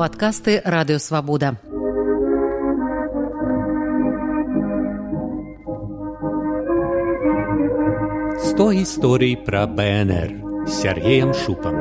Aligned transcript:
Падкасты 0.00 0.62
радыёвабода. 0.64 1.60
Сто 8.40 8.72
гісторый 8.72 9.36
пра 9.36 9.66
БНР 9.66 10.64
з 10.64 10.72
Сергеем 10.72 11.34
Шупам. 11.36 11.76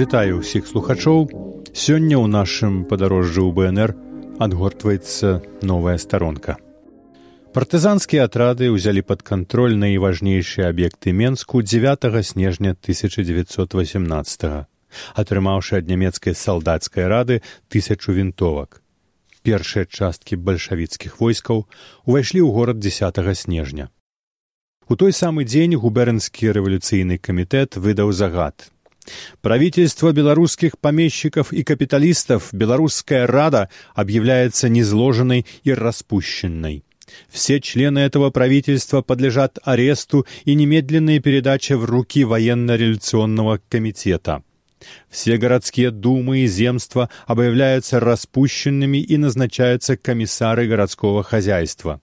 Вітаю 0.00 0.40
ўсіх 0.40 0.64
слухачоў. 0.64 1.28
Сёння 1.76 2.16
ў 2.16 2.24
нашым 2.24 2.88
падарожжы 2.88 3.44
ў 3.44 3.52
БНР 3.52 3.92
адгортваецца 4.40 5.44
новая 5.60 6.00
старонка. 6.00 6.56
Партызанскія 7.50 8.28
атрады 8.30 8.68
ўзялі 8.70 9.02
пад 9.02 9.24
кантроль 9.26 9.72
найважнейшыя 9.74 10.70
аб'екты 10.70 11.10
Менску 11.10 11.62
9 11.66 12.22
снежня 12.22 12.78
1918, 12.78 14.68
атрымаўшы 15.18 15.72
ад 15.82 15.90
нямецкай 15.90 16.38
салдацкай 16.38 17.10
рады 17.10 17.42
тысячу 17.66 18.14
вінтовак. 18.14 18.78
Першыя 19.42 19.82
часткі 19.82 20.38
бальшавіцкіх 20.38 21.18
войскаў 21.18 21.66
увайшлі 22.06 22.46
ў 22.46 22.54
горад 22.54 22.78
10 22.78 23.18
снежня. 23.34 23.90
У 24.86 24.94
той 24.94 25.10
самы 25.10 25.42
дзень 25.42 25.74
губернскі 25.74 26.54
рэвалюцыйны 26.54 27.18
камітэт 27.18 27.82
выдаў 27.82 28.14
загад. 28.14 28.70
Правительство 29.42 30.12
белорусских 30.12 30.78
помещиков 30.78 31.52
и 31.52 31.64
капиталистов 31.64 32.54
Белорусская 32.54 33.26
Рада 33.26 33.70
объявляется 33.96 34.68
незложенной 34.68 35.46
и 35.64 35.74
распущенной. 35.74 36.84
Все 37.28 37.60
члены 37.60 38.00
этого 38.00 38.30
правительства 38.30 39.02
подлежат 39.02 39.58
аресту 39.62 40.26
и 40.44 40.54
немедленной 40.54 41.20
передаче 41.20 41.76
в 41.76 41.84
руки 41.84 42.24
военно-революционного 42.24 43.60
комитета. 43.68 44.42
Все 45.08 45.36
городские 45.36 45.90
думы 45.90 46.40
и 46.40 46.46
земства 46.46 47.10
объявляются 47.26 48.00
распущенными 48.00 48.98
и 48.98 49.16
назначаются 49.16 49.96
комиссары 49.96 50.66
городского 50.66 51.22
хозяйства. 51.22 52.00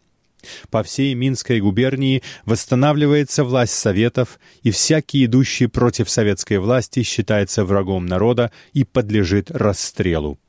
По 0.70 0.84
всей 0.84 1.14
Минской 1.16 1.60
губернии 1.60 2.22
восстанавливается 2.46 3.44
власть 3.44 3.74
Советов, 3.74 4.40
и 4.62 4.72
всякий, 4.72 5.26
идущий 5.26 5.68
против 5.68 6.10
советской 6.10 6.60
власти, 6.60 7.04
считается 7.04 7.66
врагом 7.66 8.06
народа 8.06 8.52
и 8.74 8.84
подлежит 8.84 9.50
расстрелу. 9.52 10.40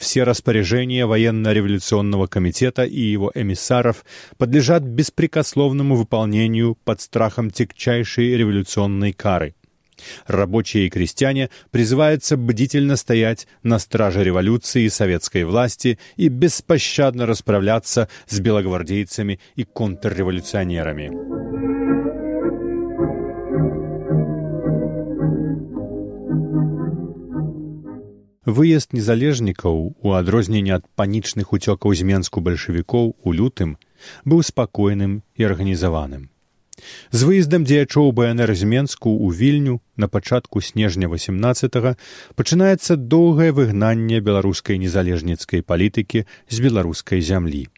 Все 0.00 0.22
распоряжения 0.22 1.04
военно-революционного 1.04 2.26
комитета 2.26 2.84
и 2.84 2.98
его 2.98 3.30
эмиссаров 3.34 4.06
подлежат 4.38 4.82
беспрекословному 4.82 5.94
выполнению 5.94 6.78
под 6.84 7.02
страхом 7.02 7.50
тягчайшей 7.50 8.34
революционной 8.34 9.12
кары. 9.12 9.54
Рабочие 10.26 10.86
и 10.86 10.88
крестьяне 10.88 11.50
призываются 11.70 12.38
бдительно 12.38 12.96
стоять 12.96 13.46
на 13.62 13.78
страже 13.78 14.24
революции 14.24 14.84
и 14.84 14.88
советской 14.88 15.44
власти 15.44 15.98
и 16.16 16.28
беспощадно 16.28 17.26
расправляться 17.26 18.08
с 18.26 18.40
белогвардейцами 18.40 19.38
и 19.54 19.64
контрреволюционерами. 19.64 21.49
Выезд 28.50 28.90
незалежнікаў 28.96 29.76
у 29.94 30.12
адрозненне 30.18 30.74
ад 30.74 30.84
панічных 30.98 31.52
уцёкаў 31.54 31.94
з 31.94 32.02
менску 32.10 32.42
бальшавікоў 32.42 33.14
у 33.22 33.32
лютым 33.38 33.78
быў 34.26 34.42
спакойным 34.42 35.22
і 35.38 35.46
арганізаваным. 35.46 36.26
З 37.12 37.28
выездам 37.28 37.62
дзеячоў 37.68 38.10
БНР 38.16 38.50
з 38.56 38.66
Менску 38.66 39.12
ў 39.12 39.36
вільню 39.38 39.74
на 39.96 40.08
пачатку 40.08 40.64
снежня 40.64 41.06
18 41.12 41.78
пачынаецца 42.34 42.96
доўгае 42.96 43.50
выгнанне 43.52 44.18
беларускай 44.18 44.82
незалежніцкай 44.82 45.62
палітыкі 45.62 46.24
з 46.48 46.56
беларускай 46.66 47.20
зямлі. 47.20 47.68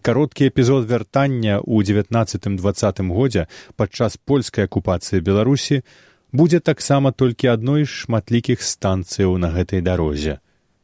Кароткі 0.00 0.48
эпізод 0.48 0.88
вяртання 0.88 1.60
ў 1.60 1.84
19-20 1.84 3.12
годзе 3.12 3.48
падчас 3.76 4.16
польскай 4.16 4.64
акупацыі 4.64 5.20
Беларусі 5.20 5.82
будзе 6.32 6.60
таксама 6.60 7.12
толькі 7.12 7.50
адной 7.52 7.84
з 7.84 7.92
шматлікіх 8.04 8.62
станцыяў 8.62 9.36
на 9.38 9.50
гэтай 9.54 9.82
дарозе, 9.82 10.38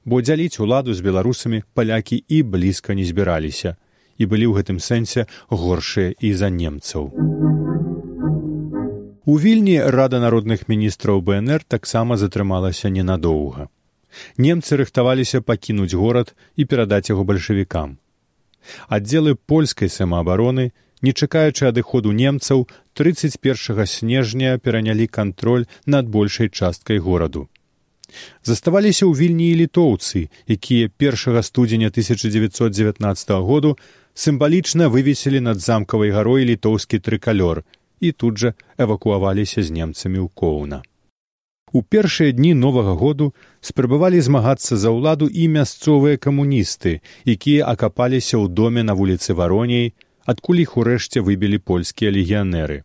бо 0.05 0.21
дзяліць 0.21 0.59
уладу 0.59 0.95
з 0.95 1.03
беларусамі 1.03 1.63
палякі 1.75 2.23
і 2.29 2.43
блізка 2.43 2.95
не 2.95 3.05
збіраліся 3.05 3.77
і 4.19 4.25
былі 4.27 4.47
ў 4.51 4.53
гэтым 4.59 4.79
сэнсе 4.81 5.27
горшыя 5.51 6.15
і 6.19 6.33
за 6.33 6.49
немцаў. 6.51 7.13
У 9.27 9.35
вільні 9.43 9.83
рада 9.91 10.23
народных 10.23 10.69
міністраў 10.71 11.21
БНР 11.21 11.67
таксама 11.67 12.17
затрымалася 12.17 12.89
ненадоўга. 12.95 13.69
Немцы 14.39 14.79
рыхтаваліся 14.81 15.43
пакінуць 15.43 15.95
горад 15.95 16.33
і 16.57 16.65
перадаць 16.65 17.11
яго 17.11 17.27
бальшавікам. 17.27 17.99
Аддзелы 18.89 19.35
польскай 19.35 19.91
самаабароны 19.91 20.71
не 21.03 21.13
чакаючы 21.13 21.69
адыходу 21.69 22.13
немцаў 22.13 22.69
31 22.95 23.87
снежня 23.87 24.59
перанялі 24.59 25.07
кантроль 25.07 25.67
над 25.87 26.09
большай 26.09 26.49
часткай 26.49 26.99
гораду. 26.99 27.49
Заставаліся 28.43 29.05
ў 29.07 29.13
вільні 29.19 29.51
і 29.53 29.59
літоўцы, 29.67 30.31
якія 30.47 30.89
першага 30.89 31.43
студзеня 31.43 31.91
1919 31.91 33.31
году 33.43 33.77
сімвалічна 34.15 34.89
вывесілі 34.89 35.41
над 35.41 35.61
замкавай 35.61 36.11
гарой 36.11 36.47
літоўскі 36.47 37.03
трыкалёр 37.03 37.65
і 38.01 38.13
тут 38.13 38.39
жа 38.39 38.55
эвакуаваліся 38.79 39.63
з 39.63 39.71
немцамі 39.71 40.23
ў 40.23 40.29
коўна. 40.35 40.83
У 41.73 41.83
першыя 41.83 42.33
дні 42.33 42.55
новага 42.55 42.95
году 42.95 43.35
спрабавалі 43.61 44.21
змагацца 44.23 44.77
за 44.79 44.95
ўладу 44.95 45.27
і 45.27 45.49
мясцовыя 45.51 46.17
камуністы, 46.17 47.03
якія 47.27 47.67
акапаліся 47.67 48.39
ў 48.39 48.49
доме 48.49 48.87
на 48.87 48.95
вуліцы 48.95 49.35
вароней, 49.35 49.93
адкуль 50.27 50.63
іх 50.67 50.77
урэшце 50.77 51.23
выбілі 51.23 51.63
польскія 51.63 52.11
легіянеры. 52.11 52.83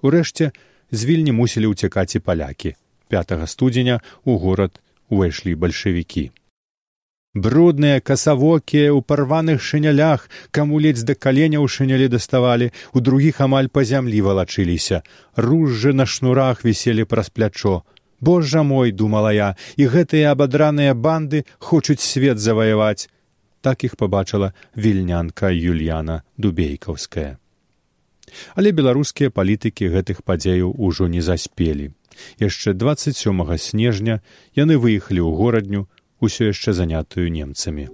Урэшце 0.00 0.54
з 0.90 1.00
вільні 1.04 1.34
мусілі 1.34 1.74
ўцякаць 1.74 2.14
і 2.16 2.24
палякі. 2.24 2.74
5 3.08 3.34
студзеня 3.50 4.00
ў 4.24 4.32
горад 4.38 4.80
увайшлі 5.08 5.54
бальшавікі. 5.54 6.30
Брудныя 7.34 8.00
касавокія 8.00 8.88
ў 8.94 9.04
парваных 9.04 9.60
шынялях, 9.60 10.30
каму 10.50 10.80
ледзь 10.80 11.04
да 11.04 11.14
каленя 11.14 11.60
ў 11.60 11.68
шынялі 11.68 12.08
даставалі, 12.08 12.72
у 12.96 12.98
другіх 13.04 13.40
амаль 13.44 13.68
па 13.68 13.84
зямлі 13.84 14.24
валачыліся. 14.24 15.02
Ружжы 15.36 15.92
на 15.92 16.06
шнурах 16.06 16.64
віселі 16.64 17.04
праз 17.04 17.28
плячо. 17.28 17.84
Божа 18.20 18.62
мой, 18.62 18.90
думала 18.90 19.30
я, 19.30 19.54
і 19.76 19.86
гэтыя 19.86 20.32
абадраныя 20.34 20.94
банды 20.94 21.44
хочуць 21.58 22.02
свет 22.02 22.38
заваяваць 22.42 23.06
так 23.68 23.84
іх 23.90 24.00
пабачыла 24.00 24.54
вільнянка 24.86 25.52
юльяна 25.52 26.22
дубейкаўская 26.38 27.36
але 28.54 28.72
беларускія 28.72 29.30
палітыкі 29.34 29.90
гэтых 29.94 30.22
падзеяў 30.24 30.72
ужо 30.76 31.08
не 31.08 31.22
заспелі. 31.22 31.92
Яшчэ 32.42 32.74
27 32.74 33.58
снежня 33.58 34.20
яны 34.54 34.78
выехалі 34.78 35.22
ў 35.22 35.30
горадню 35.38 35.86
усё 36.20 36.50
яшчэ 36.50 36.72
занятую 36.72 37.30
немцамі. 37.30 37.88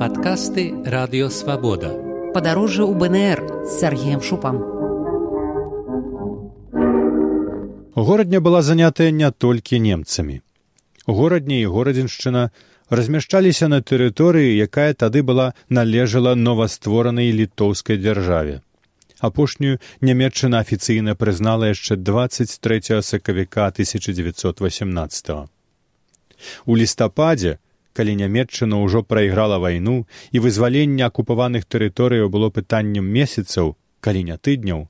Падкасты 0.00 0.72
радыёвабода 0.84 1.90
падарожжа 2.34 2.84
ў 2.84 2.94
бнр 2.96 3.38
з 3.64 3.70
сергеем 3.80 4.20
шупам. 4.20 4.60
Горадня 7.94 8.40
была 8.40 8.62
занятая 8.62 9.10
не 9.10 9.30
толькі 9.30 9.80
немцамі 9.80 10.40
горадні 11.12 11.60
і 11.60 11.66
горадзіншчына 11.66 12.50
размяшчаліся 12.90 13.68
на 13.68 13.80
тэрыторыі, 13.80 14.56
якая 14.58 14.94
тады 14.94 15.22
была 15.22 15.54
належала 15.68 16.34
новастворанай 16.34 17.30
літоўскай 17.30 17.96
дзяржаве. 17.96 18.60
Апошнюю 19.20 19.78
нямецчына 20.00 20.60
афіцыйна 20.64 21.14
прызнала 21.14 21.70
яшчэ 21.70 21.96
23 21.96 23.02
сакавіка 23.02 23.66
1918. 23.68 25.30
У 26.64 26.76
лістападзе, 26.76 27.58
калі 27.92 28.16
нямецчына 28.16 28.80
ўжо 28.80 29.02
прайграла 29.04 29.60
вайну 29.60 30.06
і 30.32 30.40
вызваленне 30.40 31.04
акупаваных 31.04 31.68
тэрыторыяў 31.68 32.32
было 32.32 32.48
пытаннем 32.50 33.04
месяцаў, 33.04 33.76
калі 34.00 34.24
не 34.24 34.36
тыдняў, 34.36 34.88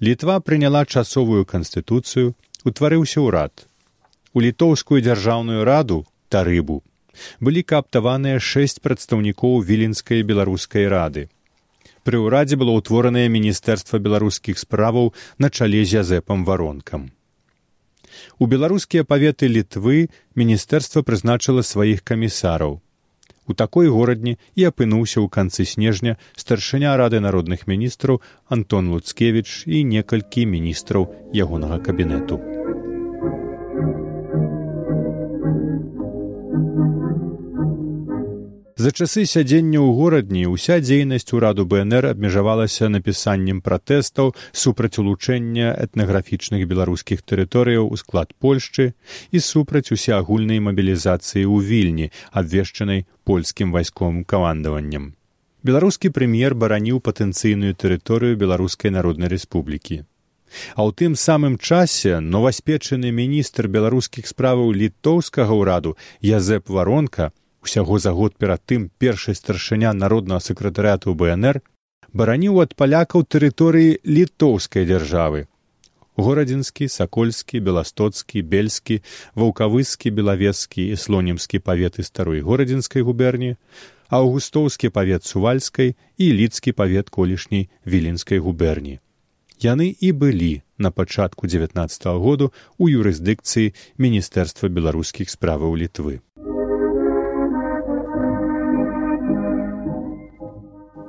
літва 0.00 0.40
прыняла 0.40 0.86
часовую 0.86 1.44
канстытуцыю, 1.44 2.34
утварыўся 2.64 3.20
ўрад 3.20 3.68
у 4.36 4.42
літоўскую 4.44 5.00
дзяржаўную 5.00 5.64
раду 5.64 6.04
тарыбу 6.28 6.82
былі 7.40 7.62
кааптаваныя 7.72 8.36
шэсць 8.36 8.82
прадстаўнікоў 8.84 9.62
віленскай 9.64 10.20
беларускай 10.30 10.88
рады. 10.92 11.28
Пры 12.04 12.20
ўрадзе 12.20 12.60
было 12.60 12.76
ўтворанае 12.76 13.26
міністэрства 13.32 13.96
беларускіх 13.98 14.60
справаў 14.60 15.14
на 15.40 15.48
чале 15.48 15.80
з 15.84 16.04
язэпам 16.04 16.44
варонкам. 16.44 17.08
У 18.38 18.44
беларускія 18.46 19.08
паветы 19.08 19.48
літвы 19.48 20.12
міністэрства 20.36 21.00
прызначыла 21.00 21.64
сваіх 21.64 22.04
камісараў. 22.04 22.76
У 23.48 23.54
такой 23.54 23.88
горадні 23.88 24.36
і 24.58 24.68
апынуўся 24.68 25.22
ў 25.24 25.32
канцы 25.32 25.64
снежня 25.64 26.18
старшыня 26.36 26.92
рады 27.00 27.22
народных 27.24 27.64
міністраў 27.70 28.20
Антон 28.52 28.92
Луцкевіч 28.92 29.64
і 29.64 29.82
некалькі 29.96 30.44
міністраў 30.44 31.08
ягонага 31.32 31.80
кабінету. 31.80 32.55
За 38.86 38.90
часы 38.92 39.22
сядзення 39.24 39.80
ў 39.80 39.88
горадні 39.98 40.42
ўся 40.52 40.76
дзейнасць 40.84 41.32
ураду 41.32 41.64
БНР 41.64 42.06
абмежавалася 42.12 42.90
напісаннем 42.92 43.62
пратэстаў 43.64 44.34
супраць 44.52 45.00
улучэння 45.00 45.70
этнаграфічных 45.84 46.66
беларускіх 46.68 47.24
тэрыторыяў 47.24 47.88
у 47.88 47.96
склад 47.96 48.36
Польшчы 48.36 48.92
і 49.32 49.40
супраць 49.40 49.88
усеагульнай 49.96 50.60
мабілізацыі 50.60 51.48
ў 51.48 51.56
вільні, 51.70 52.10
абвешчанай 52.36 53.06
польскім 53.24 53.72
вайсковым 53.72 54.28
камандаваннем. 54.28 55.16
Беларускі 55.64 56.12
прэм'ер 56.12 56.52
бараніў 56.52 57.00
патэнцыйную 57.00 57.72
тэрыторыю 57.80 58.36
беларускай 58.36 58.92
народнай 58.92 59.32
рэспублікі. 59.32 60.04
А 60.76 60.84
ў 60.84 60.92
тым 60.92 61.16
самым 61.16 61.56
часе 61.56 62.20
новаспечаны 62.20 63.08
міністр 63.08 63.72
беларускіх 63.72 64.28
справаў 64.28 64.70
літоўскага 64.76 65.56
ўраду 65.56 65.96
Язэп 66.20 66.68
Варонка 66.68 67.32
усяго 67.66 67.98
за 67.98 68.12
год 68.14 68.36
перад 68.38 68.62
тым 68.62 68.86
першы 69.02 69.34
старшыня 69.34 69.92
народнага 69.92 70.40
сакратарыяту 70.46 71.14
бнр 71.18 71.60
бараніў 72.14 72.62
ад 72.64 72.72
палякаў 72.78 73.26
тэрыторыі 73.26 73.98
літоўскай 74.06 74.86
дзяржавы. 74.88 75.46
Горадзінскі 76.16 76.88
сакольскі 76.88 77.60
беластоцкі 77.60 78.40
бельскі 78.52 79.02
ваўкавыскі 79.36 80.14
белавескі 80.18 80.86
і 80.92 80.96
слонімскі 80.96 81.60
паветы 81.60 82.06
старой 82.08 82.40
горадзінскай 82.40 83.04
губерні 83.04 83.56
аўгустоўскі 84.08 84.88
павет 84.96 85.28
сувальскай 85.28 85.96
і 86.16 86.26
лідскі 86.38 86.72
павет 86.72 87.10
колішняй 87.10 87.68
віленскай 87.84 88.38
губерні 88.38 89.00
яны 89.60 89.88
і 90.00 90.12
былі 90.12 90.62
на 90.78 90.90
пачатку 90.90 91.46
девятнадцатого 91.46 92.20
году 92.20 92.52
у 92.78 92.88
юрысдыкцыі 92.88 93.74
міністэрства 93.98 94.68
беларускіх 94.68 95.28
справаў 95.32 95.76
літвы 95.76 96.20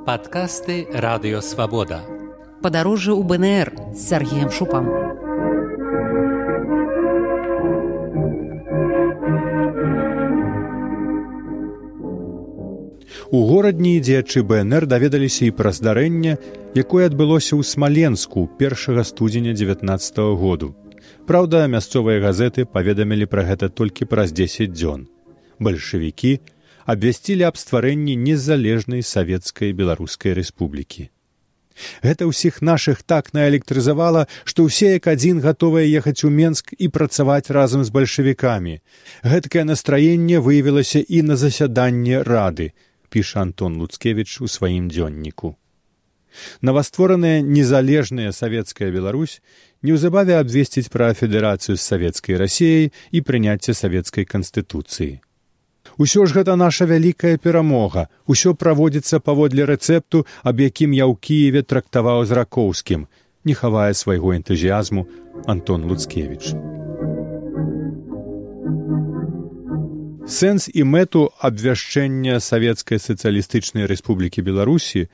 Падкасты 0.08 0.88
радыёвабода. 1.04 1.98
Падарожжа 2.64 3.12
ў 3.12 3.28
БНР 3.28 3.68
з 3.92 4.00
Сергеем 4.08 4.48
Шупам. 4.48 4.88
У 13.36 13.44
горадні 13.52 14.00
дзеячы 14.00 14.48
БНР 14.48 14.88
даведаліся 14.88 15.44
і 15.44 15.52
пра 15.52 15.76
здарэнне, 15.76 16.40
якое 16.72 17.12
адбылося 17.12 17.60
ў 17.60 17.68
смаленску 17.68 18.48
першага 18.48 19.04
студзеня 19.04 19.52
19 19.52 20.24
-го 20.24 20.40
году. 20.40 20.72
Праўда, 21.28 21.68
мясцовыя 21.68 22.24
газеты 22.24 22.64
паведамілі 22.64 23.28
пра 23.28 23.44
гэта 23.44 23.68
толькі 23.68 24.08
праз 24.08 24.32
10 24.32 24.72
дзён. 24.72 25.12
Бальшавікі, 25.60 26.40
абвясцілі 26.88 27.44
аб 27.52 27.60
стварэнні 27.60 28.16
незалежнай 28.16 29.04
савецкай 29.04 29.76
беларускай 29.76 30.34
рэспублікі. 30.40 31.12
Гэта 32.02 32.26
ўсіх 32.26 32.64
нашых 32.64 33.04
так 33.04 33.36
наэлектрызавала, 33.38 34.26
што 34.48 34.66
ўсе 34.66 34.98
як 34.98 35.12
адзін 35.12 35.44
гатовыя 35.44 35.86
ехаць 35.86 36.24
у 36.24 36.32
Менск 36.34 36.74
і 36.74 36.90
працаваць 36.90 37.54
разам 37.54 37.84
з 37.84 37.94
бальшавікамі. 37.94 38.80
Гэткае 39.22 39.68
настраенне 39.68 40.42
выявілася 40.42 41.04
і 41.04 41.22
на 41.22 41.38
засяданне 41.38 42.24
рады, 42.24 42.74
піша 43.14 43.46
Антон 43.46 43.78
Луцкевіч 43.78 44.42
у 44.42 44.48
сваім 44.48 44.90
дзённіку. 44.90 45.54
Наваствораная 46.62 47.42
незалежная 47.42 48.32
савецкая 48.32 48.90
Беларусь 48.92 49.42
неўзабаве 49.82 50.38
абвесціць 50.40 50.90
пра 50.90 51.14
федэрацыю 51.14 51.78
з 51.78 51.82
савецкай 51.82 52.38
рассеяй 52.42 52.92
і 53.12 53.22
прыняцце 53.22 53.74
савецкай 53.74 54.26
канстытуцыі. 54.26 55.22
Усё 55.98 56.26
ж 56.26 56.38
гэта 56.38 56.56
наша 56.56 56.86
вялікая 56.86 57.38
перамога. 57.38 58.08
Усё 58.28 58.54
праводзіцца 58.54 59.20
паводле 59.20 59.66
рэцэпту 59.66 60.26
аб 60.44 60.56
якім 60.62 60.94
я 60.94 61.10
ў 61.10 61.18
кіеве 61.18 61.62
трактаваў 61.66 62.26
з 62.26 62.38
ракоўскім. 62.38 63.08
Не 63.44 63.54
хавае 63.54 63.94
свайго 63.94 64.36
энтузіязму 64.38 65.08
антон 65.46 65.90
луцкевич 65.90 66.54
сэнс 70.28 70.68
і 70.68 70.84
мэту 70.84 71.32
абвяшчэння 71.40 72.44
савецкай 72.44 73.00
сацыялістычнай 73.00 73.88
рэспублікі 73.88 74.44
беларусі 74.44 75.08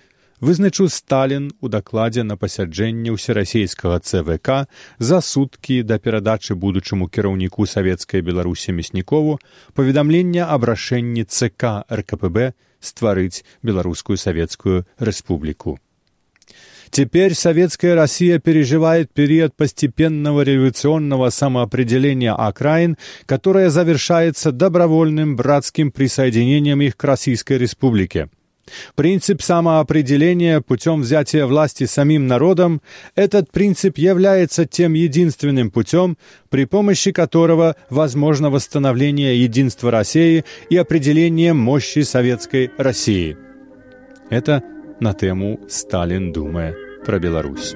вызначыў 0.44 0.90
сталін 0.92 1.45
у 1.63 1.69
дакладзе 1.72 2.24
на 2.28 2.36
пасяджэнне 2.36 3.16
ўсерасійскага 3.16 4.01
цвк 4.04 4.68
за 5.00 5.19
суткі 5.24 5.78
да 5.88 5.98
перадачы 6.04 6.60
будучаму 6.60 7.07
кіраўніку 7.07 7.68
савецкай 7.75 8.25
беларусі 8.28 8.75
мяснікову 8.75 9.40
паведамлення 9.80 10.50
аб 10.51 10.68
рашэнні 10.72 11.24
цк 11.24 11.88
ркпб 11.88 12.51
стварыць 12.84 13.48
беларускую 13.63 14.19
савецкую 14.19 14.84
республику 15.00 15.80
Теперь 16.94 17.34
советская 17.34 17.95
Россия 17.95 18.38
переживает 18.38 19.12
период 19.12 19.56
постепенного 19.56 20.42
революционного 20.42 21.31
самоопределения 21.31 22.36
окраин, 22.36 22.98
которое 23.25 23.72
завершается 23.72 24.51
добровольным 24.51 25.36
братским 25.36 25.90
присоединением 25.90 26.81
их 26.81 26.95
к 26.95 27.04
Российской 27.04 27.57
Республике. 27.57 28.30
Принцип 28.95 29.42
самоопределения 29.42 30.62
путем 30.62 31.01
взятия 31.01 31.45
власти 31.45 31.86
самим 31.86 32.27
народом– 32.27 32.81
этот 33.15 33.51
принцип 33.51 33.98
является 33.98 34.65
тем 34.65 34.94
единственным 34.94 35.69
путем, 35.69 36.18
при 36.50 36.65
помощи 36.65 37.12
которого 37.12 37.75
возможно 37.89 38.50
восстановление 38.50 39.42
единства 39.42 39.92
России 39.92 40.45
и 40.69 40.77
определение 40.77 41.54
мощи 41.54 42.01
советской 42.01 42.71
России. 42.77 43.38
Это 44.30 44.63
на 45.00 45.13
тему 45.13 45.59
«Сталин, 45.68 46.31
думая 46.31 46.75
про 47.06 47.19
Беларусь». 47.19 47.75